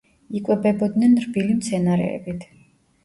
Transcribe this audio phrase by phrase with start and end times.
[0.37, 2.49] იკვებებოდნენ რბილი მცენარეებით.